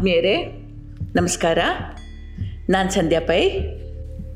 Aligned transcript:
ಆತ್ಮೀಯರೇ, 0.00 0.36
ನಮಸ್ಕಾರ. 1.14 1.58
ನಾನು 2.70 2.90
ಸಂಧ್ಯಾ 2.90 3.20
ಪೈ. 3.20 3.48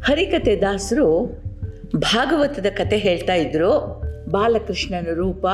ಹರಿಕತೆ 0.02 0.56
ದಾಸರು 0.56 1.42
ಭಾಗವತದ 1.96 2.66
ಕತೆ 2.70 2.96
ಹೇಳ್ತಾ 2.96 3.34
ಇದ್ರು. 3.34 4.02
ಬಾಲಕೃಷ್ಣನ 4.30 5.06
ರೂಪ, 5.14 5.46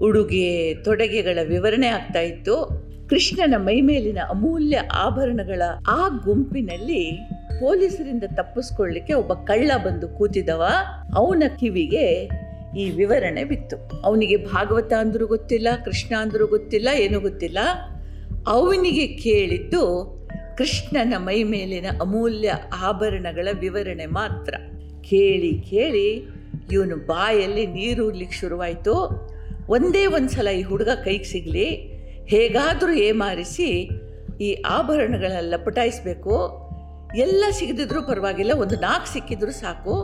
ಉಡುಗೆ, 0.00 0.74
ತೊಡಗೆಗಳ 0.74 1.38
ವಿವರಣೆ 1.48 1.86
ಆಗ್ತಾ 1.86 2.20
ಇತ್ತು. 2.20 2.68
ಕೃಷ್ಣನ 3.08 3.54
ಮೈಮೇಲಿನ 3.56 4.18
ಅಮೂಲ್ಯ 4.28 4.82
ಆಭರಣಗಳ 4.92 5.62
ಆ 5.88 6.08
ಗುಂಪಿನಲ್ಲಿ 6.08 7.20
ಪೊಲೀಸರಿಂದ 7.60 8.24
ತಪ್ಪಿಸ್ಕೊಳ್ಳಿಕ್ಕೆ 8.36 9.12
ಒಬ್ಬ 9.12 9.32
ಕಳ್ಳ 9.32 9.70
ಬಂದು 9.76 10.08
ಕೂತಿದವ. 10.08 10.64
ಅವನ 11.14 11.42
ಕಿವಿಗೆ 11.60 12.30
ಈ 12.78 12.90
ವಿವರಣೆ 12.90 13.44
ಬಿತ್ತು. 13.44 13.76
ಅವನಿಗೆ 14.04 14.36
ಭಾಗವತ 14.36 14.92
ಅಂದ್ರೂ 14.92 15.26
ಗೊತ್ತಿಲ್ಲ, 15.26 15.68
ಕೃಷ್ಣ 15.84 16.14
ಅಂದ್ರೂ 16.16 16.46
ಗೊತ್ತಿಲ್ಲ, 16.46 16.88
ಏನೂ 16.96 17.20
ಗೊತ್ತಿಲ್ಲ. 17.20 17.58
ಅವನಿಗೆ 18.46 19.06
ಕೇಳಿದ್ದು 19.06 19.82
ಕೃಷ್ಣನ 20.58 21.14
ಮೈ 21.16 21.42
ಮೇಲಿನ 21.42 21.86
ಅಮೂಲ್ಯ 22.00 22.54
ಆಭರಣಗಳ 22.76 23.48
ವಿವರಣೆ 23.60 24.06
ಮಾತ್ರ. 24.06 24.54
ಕೇಳಿ 25.02 25.60
ಕೇಳಿ 25.70 26.28
ಇವನು 26.72 26.96
ಬಾಯಲ್ಲಿ 26.96 27.66
ನೀರು 27.66 28.06
ಉರ್ಲಿಕ್ಕೆ 28.06 28.36
ಶುರುವಾಯಿತು. 28.36 28.94
ಒಂದೇ 29.68 30.06
ಒಂದು 30.06 30.28
ಸಲ 30.28 30.48
ಈ 30.48 30.62
ಹುಡುಗ 30.62 30.88
ಕೈಗೆ 31.04 31.24
ಸಿಗಲಿ, 31.24 31.68
ಹೇಗಾದರೂ 32.26 32.92
ಏಮಾರಿಸಿ 32.92 33.88
ಈ 34.40 34.52
ಆಭರಣಗಳೆಲ್ಲ 34.52 35.54
ಲಪಟಾಯಿಸ್ಬೇಕು 35.54 36.34
ಎಲ್ಲ 37.16 37.44
ಸಿಗದಿದ್ರೂ 37.50 38.02
ಪರವಾಗಿಲ್ಲ, 38.02 38.52
ಒಂದು 38.52 38.76
ನಾಲ್ಕು 38.76 39.12
ಸಿಕ್ಕಿದ್ರೂ 39.12 39.50
ಸಾಕು. 39.50 39.94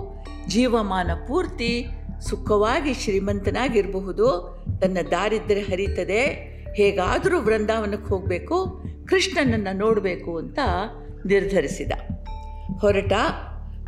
ಜೀವಮಾನ 0.48 1.10
ಪೂರ್ತಿ 1.28 1.86
ಸುಖವಾಗಿ 2.20 2.94
ಶ್ರೀಮಂತನಾಗಿರಬಹುದು. 2.94 4.26
ತನ್ನ 4.80 4.98
ದಾರಿದ್ರ್ಯ 5.10 5.60
ಹರಿತದೆ. 5.60 6.22
ಹೇಗಾದರೂ 6.78 7.40
ವೃಂದಾವನಕ್ಕೆ 7.40 8.08
ಹೋಗಬೇಕು, 8.08 8.82
ಕೃಷ್ಣನನ್ನು 9.06 9.76
ನೋಡಬೇಕು 9.76 10.38
ಅಂತ 10.38 10.58
ನಿರ್ಧರಿಸಿದ. 11.26 11.92
ಹೊರಟ 12.80 13.12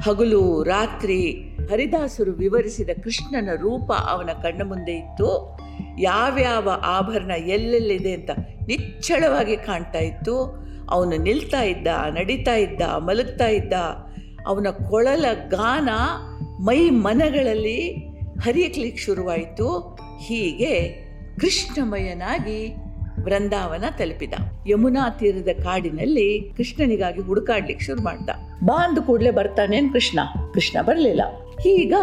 ಹಗಲು 0.02 0.62
ರಾತ್ರಿ 0.62 1.32
ಹರಿದಾಸರು 1.70 2.32
ವಿವರಿಸಿದ 2.32 2.90
ಕೃಷ್ಣನ 3.04 3.48
ರೂಪ 3.56 3.92
ಅವನ 3.92 4.26
ಕಣ್ಣ 4.26 4.62
ಮುಂದೆ 4.62 4.92
ಇತ್ತು. 4.92 5.58
ಯಾವ್ಯಾವ 5.98 6.68
ಆಭರಣ 6.70 7.30
ಎಲ್ಲೆಲ್ಲಿದೆ 7.30 8.12
ಅಂತ 8.12 8.30
ನಿಚ್ಚಳವಾಗಿ 8.66 9.56
ಕಾಣ್ತಾ 9.56 9.98
ಇತ್ತು. 9.98 10.36
ಅವನು 10.90 11.16
ನಿಲ್ತಾ 11.16 11.62
ಇದ್ದ, 11.62 11.86
ನಡೀತಾ 12.10 12.54
ಇದ್ದ, 12.54 12.82
ಮಲಗ್ತಾ 12.82 13.48
ಇದ್ದ, 13.48 13.72
ಅವನ 14.46 14.66
ಕೊಳಲ 14.88 15.24
ಗಾನ 15.48 15.88
ಮೈ 16.60 16.90
ಮನಗಳಲ್ಲಿ 16.90 17.94
ಹರಿಯಕ್ಲಿಕ್ಕೆ 18.40 19.02
ಶುರುವಾಯಿತು. 19.02 19.98
ಹೀಗೆ 20.20 20.74
ಕೃಷ್ಣಮಯನಾಗಿ 21.40 22.76
ವೃಂದಾವನ 23.24 23.84
ತಲುಪಿದ. 23.98 24.34
ಯಮುನಾ 24.66 25.10
ತೀರದ 25.10 25.62
ಕಾಡಿನಲ್ಲಿ 25.62 26.52
ಕೃಷ್ಣನಿಗಾಗಿ 26.56 27.20
ಹುಡುಕಾಡ್ಲಿಕ್ಕೆ 27.20 27.84
ಶುರು 27.84 28.02
ಮಾಡ್ದ. 28.02 28.30
ಬಾ 28.62 28.84
ಅಂದ 28.88 28.98
ಕೂಡಲೇ 28.98 29.30
ಬರ್ತಾನೇನ್ 29.30 29.92
ಕೃಷ್ಣ. 29.92 30.20
ಕೃಷ್ಣ 30.54 30.82
ಬರಲಿಲ್ಲ. 30.82 31.22
ಈಗ 31.66 31.94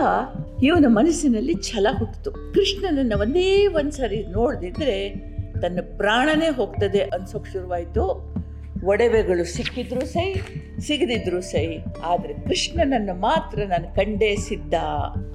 ಇವನ 0.63 0.85
ಮನಸ್ಸಿನಲ್ಲಿ 0.88 1.53
ಛಲ 1.53 1.88
ಹುಟ್ಟಿತು. 1.99 2.31
ಕೃಷ್ಣನನ್ನ 2.31 3.13
ಒಂದೇ 3.21 3.67
ಒಂದ್ಸರಿ 3.67 4.25
ನೋಡ್ದಿದ್ರೆ 4.27 5.09
ತನ್ನ 5.61 5.79
ಪ್ರಾಣನೇ 5.97 6.49
ಹೋಗ್ತದೆ 6.49 6.99
ಅನ್ಸೋಕ್ 6.99 7.47
ಶುರುವಾಯಿತು. 7.47 8.38
ಒಡವೆಗಳು 8.85 9.43
ಸಿಕ್ಕಿದ್ರು 9.43 10.05
ಸೈ, 10.05 10.33
ಸಿಗದಿದ್ರು 10.79 11.41
ಸೈ, 11.41 11.77
ಆದರೆ 12.03 12.33
ಕೃಷ್ಣನನ್ನು 12.33 13.19
ಮಾತ್ರ 13.19 13.61
ನಾನು 13.67 13.95
ಕಂಡೇ 13.95 14.35
ಸಿದ್ದ 14.35 14.73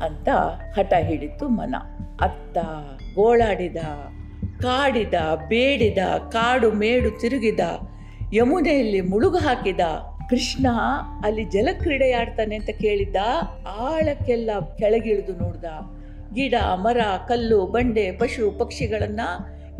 ಅಂತ 0.04 0.28
ಹಠ 0.78 0.92
ಹಿಡಿತು 1.00 1.48
ಮನ. 1.48 1.74
ಅತ್ತ 2.20 2.58
ಗೋಳಾಡಿದ. 3.14 3.76
ಕಾಡಿದ, 4.62 5.14
ಬೇಡಿದ, 5.48 5.98
ಕಾಡು 6.30 6.70
ಮೇಡು 6.70 7.20
ತಿರುಗಿದ, 7.20 7.60
ಯಮುನೆಯಲ್ಲಿ 8.32 9.00
ಮುಳುಗು 9.00 9.36
ಹಾಕಿದ, 9.36 9.80
ಕೃಷ್ಣ 10.30 10.66
ಅಲ್ಲಿ 11.24 11.44
ಜಲಕ್ರೀಡೆ 11.44 12.12
ಆಡ್ತಾನೆ 12.12 12.56
ಅಂತ 12.56 12.70
ಕೇಳಿದ್ದ, 12.70 13.16
ಆಳಕ್ಕೆಲ್ಲ 13.66 14.50
ಕೆಳಗಿಳಿದು 14.78 15.32
ನೋಡ್ದ. 15.32 15.64
ಗಿಡ, 16.34 16.54
ಮರ, 16.74 16.98
ಕಲ್ಲು, 17.28 17.66
ಬಂಡೆ, 17.66 18.12
ಪಶು, 18.12 18.50
ಪಕ್ಷಿಗಳನ್ನ 18.50 19.20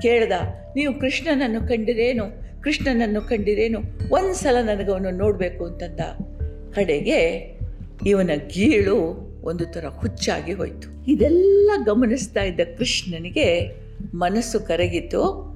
ಕೇಳ್ದ. 0.03 0.33
ನೀವು 0.77 1.01
ಕೃಷ್ಣನನ್ನು 1.01 1.69
ಕಂಡಿರೇನು? 1.69 2.25
ಕೃಷ್ಣನನ್ನು 2.63 3.21
ಕಂಡಿರೇನು? 3.21 3.81
ಒಂದ್ಸಲ 4.11 4.57
ನನಗವನು 4.63 5.11
ನೋಡಬೇಕು 5.11 5.67
ಅಂತಂದ. 5.67 6.01
ಕಡೆಗೆ 6.73 7.19
ಇವನ 8.07 8.31
ಗೀಳು 8.55 9.33
ಒಂದು 9.45 9.65
ಥರ 9.65 9.85
ಹುಚ್ಚಾಗಿ 9.89 10.53
ಹೋಯಿತು. 10.53 11.11
ಇದೆಲ್ಲ 11.11 11.71
ಗಮನಿಸ್ತಾ 11.85 12.43
ಇದ್ದ 12.43 12.61
ಕೃಷ್ಣನಿಗೆ 12.79 13.82
ಮನಸ್ಸು 14.15 14.61
ಕರಗಿತು. 14.61 15.53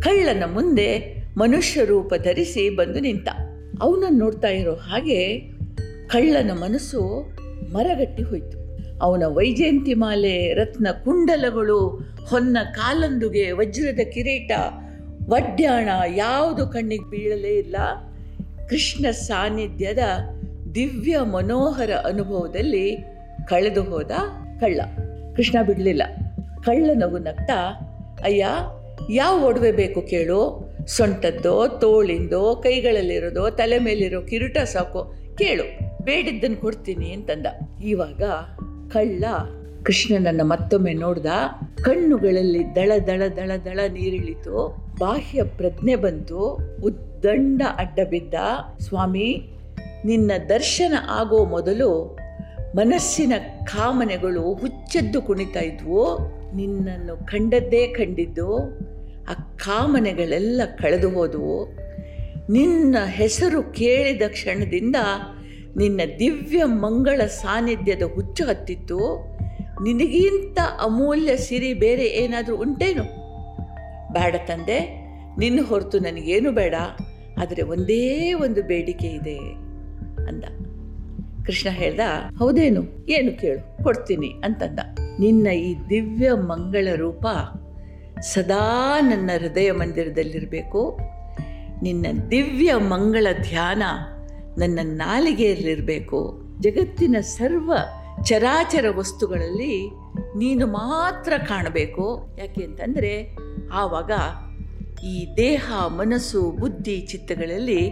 ಕಳ್ಳನ 0.00 0.42
ಮುಂದೆ 0.52 1.18
ಮನುಷ್ಯ 1.36 1.84
ರೂಪ 1.84 2.14
ಧರಿಸಿ 2.24 2.70
ಬಂದು 2.70 3.00
ನಿಂತ. 3.00 3.28
ಅವನನ್ನು 3.80 4.18
ನೋಡ್ತಾ 4.18 4.48
ಇರೋ 4.48 4.74
ಹಾಗೆ 4.74 5.38
ಕಳ್ಳನ 6.06 6.50
ಮನಸ್ಸು 6.50 7.32
ಮರಗಟ್ಟಿ 7.72 8.22
ಹೋಯಿತು. 8.22 8.58
ಅವನ 9.02 9.22
ವೈಜಯಂತಿ 9.26 9.94
ಮಾಲೆ, 9.94 10.54
ರತ್ನ 10.54 10.88
ಕುಂಡಲಗಳು, 11.04 11.88
ಹೊನ್ನ 12.26 12.56
ಕಾಲಂದುಗೆ, 12.74 13.52
ವಜ್ರದ 13.52 14.00
ಕಿರೀಟ, 14.12 14.50
ವಡ್ಯಾಣ 15.28 15.88
ಯಾವುದು 16.14 16.66
ಕಣ್ಣಿಗೆ 16.66 17.10
ಬೀಳಲೇ 17.10 17.48
ಇಲ್ಲ. 17.48 17.76
ಕೃಷ್ಣ 18.68 19.10
ಸಾನ್ನಿಧ್ಯದ 19.10 19.98
ದಿವ್ಯ 20.74 21.18
ಮನೋಹರ 21.18 21.90
ಅನುಭವದಲ್ಲಿ 21.90 22.96
ಕಳೆದು 23.46 23.82
ಹೋದ 23.82 24.10
ಕಳ್ಳ. 24.60 24.80
ಕೃಷ್ಣ 25.36 25.62
ಬಿಡಲಿಲ್ಲ. 25.62 26.02
ಕಳ್ಳ 26.64 26.90
ನಗು 26.94 27.18
ನಗ್ತಾ 27.18 27.84
ಅಯ್ಯ, 28.22 28.46
ಯಾವ 29.10 29.44
ಒಡವೆ 29.44 29.72
ಬೇಕು 29.72 30.02
ಕೇಳು? 30.02 30.68
ಸೊಂಟದ್ದೋ, 30.86 31.68
ತೋಳಿಂದೋ, 31.68 32.54
ಕೈಗಳಲ್ಲಿರೋದೋ, 32.54 33.50
ತಲೆ 33.50 33.78
ಮೇಲಿರೋ 33.78 34.20
ಕಿರೀಟ 34.20 34.58
ಸಾಕು, 34.58 35.14
ಕೇಳು. 35.38 35.88
ಬೇಡಿದ್ದನ್ನು 36.04 36.56
ಕೊಡ್ತೀನಿ 36.56 37.12
ಅಂತಂದ. 37.12 37.46
ಇವಾಗ 37.84 38.22
ಕಳ್ಳ 38.92 39.24
ಕೃಷ್ಣನನ್ನು 39.82 40.44
ಮತ್ತೊಮ್ಮೆ 40.44 40.92
ನೋಡ್ದ, 40.92 41.26
ಕಣ್ಣುಗಳಲ್ಲಿ 41.82 42.74
ದಳ 42.74 42.92
ದಳ 43.06 43.22
ದಳ 43.36 43.50
ದಳ 43.64 43.80
ನೀರಿಳಿತು. 43.92 44.76
ಬಾಹ್ಯ 45.00 45.42
ಪ್ರಜ್ಞೆ 45.42 45.96
ಬಂತು. 45.96 46.58
ಉದ್ದಂಡ 46.84 47.62
ಅಡ್ಡ 47.76 47.98
ಬಿದ್ದ. 48.10 48.34
ಸ್ವಾಮಿ, 48.80 49.50
ನಿನ್ನ 50.04 50.30
ದರ್ಶನ 50.48 50.92
ಆಗೋ 51.10 51.44
ಮೊದಲು 51.44 52.18
ಮನಸ್ಸಿನ 52.76 53.32
ಕಾಮನೆಗಳು 53.64 54.54
ಹುಚ್ಚೆದ್ದು 54.54 55.22
ಕುಣಿತಾ 55.22 55.60
ಇದ್ವು. 55.60 56.37
ನಿನ್ನನ್ನು 56.54 57.26
ಕಂಡದ್ದೇ 57.26 57.86
ಕಂಡಿದ್ದು, 57.86 58.56
ಆ 59.28 59.32
ಕಾಮನೆಗಳೆಲ್ಲ 59.32 60.60
ಕಳೆದು 60.78 61.10
ಹೋದವು. 61.10 61.76
ನಿನ್ನ 62.50 62.96
ಹೆಸರು 63.06 63.62
ಕೇಳಿದ 63.62 64.22
ಕ್ಷಣದಿಂದ 64.28 64.96
ನಿನ್ನ 65.76 66.00
ದಿವ್ಯ 66.18 66.64
ಮಂಗಳ 66.64 67.26
ಸಾನ್ನಿಧ್ಯದ 67.26 68.02
ಹುಚ್ಚು 68.14 68.44
ಹತ್ತಿತ್ತು. 68.44 68.98
ನಿನಗಿಂತ 69.82 70.58
ಅಮೂಲ್ಯ 70.82 71.36
ಸಿರಿ 71.36 71.74
ಬೇರೆ 71.74 72.04
ಏನಾದರೂ 72.04 72.56
ಉಂಟೇನು? 72.56 73.02
ಬೇಡ 74.12 74.34
ತಂದೆ, 74.46 74.78
ನಿನ್ನ 75.38 75.60
ಹೊರತು 75.68 75.98
ನನಗೇನು 75.98 76.52
ಬೇಡ. 76.52 76.74
ಆದರೆ 77.40 77.62
ಒಂದೇ 77.62 78.32
ಒಂದು 78.32 78.62
ಬೇಡಿಕೆ 78.62 79.06
ಇದೆ 79.06 79.38
ಅಂದ. 80.28 80.44
ಕೃಷ್ಣ 81.46 81.70
ಹೇಳ್ದ, 81.70 82.00
ಹೌದೇನು? 82.38 83.06
ಏನು 83.08 83.40
ಕೇಳು, 83.40 83.84
ಕೊಡ್ತೀನಿ 83.84 84.26
ಅಂತಂದ. 84.44 84.78
ನಿನ್ನ 85.20 85.46
ಈ 85.46 85.74
ದಿವ್ಯ 85.90 86.32
ಮಂಗಳ 86.32 86.88
ರೂಪ 86.96 87.26
ಸದಾ 88.20 89.00
ನನ್ನ 89.00 89.30
ಹೃದಯ 89.38 89.72
ಮಂದಿರದಲ್ಲಿರಬೇಕು. 89.72 90.98
ನಿನ್ನ 91.82 92.06
ದಿವ್ಯ 92.30 92.74
ಮಂಗಳ 92.74 93.26
ಧ್ಯಾನ 93.42 93.82
ನನ್ನ 94.58 94.78
ನಾಲಿಗೆಯಲ್ಲಿರಬೇಕು. 94.82 96.48
ಜಗತ್ತಿನ 96.60 97.16
ಸರ್ವ 97.20 97.74
ಚರಾಚರ 98.24 98.84
ವಸ್ತುಗಳಲ್ಲಿ 98.96 99.90
ನೀನು 100.36 100.66
ಮಾತ್ರ 100.66 101.32
ಕಾಣಬೇಕು. 101.38 102.34
ಯಾಕೆ 102.38 102.64
ಅಂತಂದರೆ 102.64 103.36
ಆವಾಗ 103.72 104.10
ಈ 105.04 105.36
ದೇಹ, 105.36 105.72
ಮನಸ್ಸು, 105.86 106.50
ಬುದ್ಧಿ, 106.50 107.00
ಚಿತ್ತಗಳಲ್ಲಿ 107.00 107.90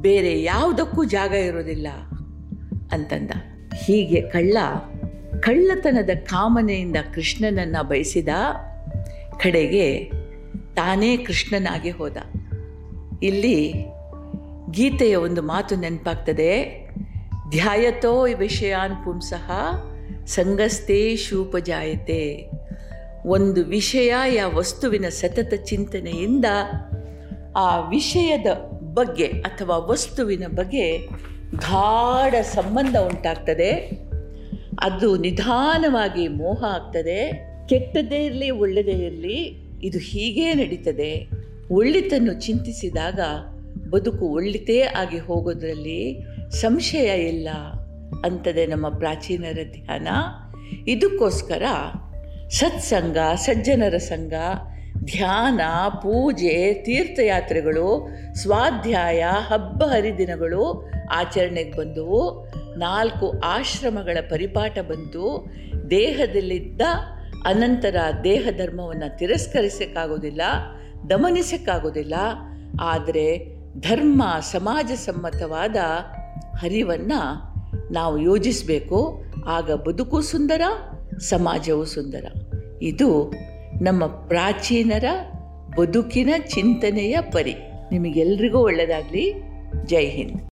ಬೇರೆ 0.00 0.42
ಯಾವುದಕ್ಕೂ 0.42 1.04
ಜಾಗ 1.04 1.32
ಇರೋದಿಲ್ಲ 1.32 1.88
ಅಂತಂದ. 2.92 3.30
ಹೀಗೆ 3.74 4.20
ಕಳ್ಳ 4.20 4.56
ಕಳ್ಳತನದ 5.42 6.10
ಕಾಮನೆಯಿಂದ 6.24 6.96
ಕೃಷ್ಣನನ್ನು 7.14 7.88
ಬಯಸಿದ 7.88 8.28
ಕಡೆಗೆ 9.38 10.04
ತಾನೇ 10.74 11.16
ಕೃಷ್ಣನಾಗಿ 11.16 11.90
ಹೋದ. 11.90 12.16
ಇಲ್ಲಿ 13.22 13.72
ಗೀತೆಯ 14.70 15.16
ಒಂದು 15.16 15.42
ಮಾತು 15.42 15.76
ನೆನಪಾಗ್ತದೆ. 15.76 16.64
ಧ್ಯಾಯತೋ 17.50 18.26
ವಿಷಯಾನ್ 18.38 19.04
ಪುಂಸಃ 19.04 19.52
ಸಂಗಸ್ತೇ 20.26 21.16
ಶೂಪಜಾಯತೆ. 21.16 22.50
ಒಂದು 23.26 23.64
ವಿಷಯ 23.64 24.14
ಯಾ 24.26 24.48
ವಸ್ತುವಿನ 24.48 25.04
ಸತತ 25.08 25.54
ಚಿಂತನೆಯಿಂದ 25.64 26.44
ಆ 27.56 27.88
ವಿಷಯದ 27.88 28.46
ಬಗ್ಗೆ 28.94 29.24
ಅಥವಾ 29.24 29.76
ವಸ್ತುವಿನ 29.76 30.44
ಬಗ್ಗೆ 30.46 30.98
ಗಾಢ 31.54 32.34
ಸಂಬಂಧ 32.34 32.96
ಉಂಟಾಗ್ತದೆ. 32.96 34.02
ಅದು 34.82 35.16
ನಿಧಾನವಾಗಿ 35.16 36.28
ಮೋಹ 36.28 36.64
ಆಗ್ತದೆ 36.64 37.52
ಕೆಟ್ಟದೇ 37.68 38.24
ಇರಲಿ 38.24 38.50
ಒಳ್ಳೆಯದೇ 38.50 38.90
ಇರಲಿ, 38.90 39.66
ಇದು 39.82 39.98
ಹೀಗೇ 39.98 40.54
ನಡೀತದೆ. 40.54 41.28
ಒಳ್ಳಿತನ್ನು 41.70 42.32
ಚಿಂತಿಸಿದಾಗ 42.32 43.20
ಬದುಕು 43.90 44.26
ಒಳ್ಳಿತೇ 44.26 44.80
ಆಗಿ 44.80 45.18
ಹೋಗೋದ್ರಲ್ಲಿ 45.18 46.26
ಸಂಶಯ 46.50 47.28
ಇಲ್ಲ 47.28 47.48
ಅಂತದೆ 48.24 48.66
ನಮ್ಮ 48.66 48.88
ಪ್ರಾಚೀನರ 48.88 49.58
ಧ್ಯಾನ. 49.72 50.08
ಇದಕ್ಕೋಸ್ಕರ 50.88 51.62
ಸತ್ಸಂಗ, 52.48 53.16
ಸಜ್ಜನರ 53.34 53.96
ಸಂಘ, 53.96 54.32
ಧ್ಯಾನ, 55.04 55.60
ಪೂಜೆ, 55.88 56.74
ತೀರ್ಥಯಾತ್ರೆಗಳು, 56.74 58.08
ಸ್ವಾಧ್ಯಾಯ, 58.34 59.24
ಹಬ್ಬ 59.38 59.84
ಹರಿದಿನಗಳು 59.84 60.90
ಆಚರಣೆಗೆ 61.12 61.76
ಬಂದವು. 61.76 62.48
ನಾಲ್ಕು 62.78 63.40
ಆಶ್ರಮಗಳ 63.44 64.18
ಪರಿಪಾಠ 64.30 64.78
ಬಂತು. 64.78 65.46
ದೇಹದಲ್ಲಿದ್ದ 65.90 66.80
ಅನಂತರ 67.44 67.96
ದೇಹ 68.24 68.48
ಧರ್ಮವನ್ನು 68.56 69.18
ತಿರಸ್ಕರಿಸಕ್ಕಾಗೋದಿಲ್ಲ, 69.18 70.42
ದಮನಿಸಕ್ಕಾಗೋದಿಲ್ಲ. 71.10 72.14
ಆದರೆ 72.80 73.56
ಧರ್ಮ 73.80 74.22
ಸಮಾಜ 74.40 74.86
ಸಮ್ಮತವಾದ 74.86 75.76
ಹರಿವನ್ನು 76.56 77.52
ನಾವು 77.92 78.18
ಯೋಜಿಸಬೇಕು. 78.18 79.24
ಆಗ 79.46 79.72
ಬದುಕು 79.72 80.20
ಸುಂದರ, 80.20 80.60
ಸಮಾಜವು 81.18 81.84
ಸುಂದರ. 81.84 82.26
ಇದು 82.82 83.32
ನಮ್ಮ 83.82 84.06
ಪ್ರಾಚೀನರ 84.06 85.04
ಬದುಕಿನ 85.78 86.28
ಚಿಂತನೆಯ 86.48 87.18
ಪರಿ. 87.20 87.54
ನಿಮಗೆಲ್ರಿಗೂ 87.92 88.58
ಒಳ್ಳೆಯದಾಗಲಿ 88.58 89.42
ಜೈ 89.86 90.06
ಹಿಂದ್. 90.06 90.40